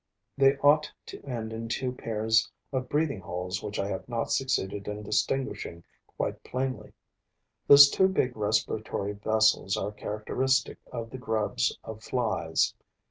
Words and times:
They 0.35 0.57
ought 0.63 0.91
to 1.05 1.21
end 1.21 1.53
in 1.53 1.69
two 1.69 1.91
pairs 1.91 2.49
of 2.71 2.89
breathing 2.89 3.19
holes 3.19 3.61
which 3.61 3.77
I 3.77 3.87
have 3.89 4.09
not 4.09 4.31
succeeded 4.31 4.87
in 4.87 5.03
distinguishing 5.03 5.83
quite 6.17 6.43
plainly. 6.43 6.93
Those 7.67 7.87
two 7.87 8.07
big 8.07 8.35
respiratory 8.35 9.13
vessels 9.13 9.77
are 9.77 9.91
characteristic 9.91 10.79
of 10.91 11.11
the 11.11 11.19
grubs 11.19 11.77
of 11.83 12.01
flies. 12.01 12.73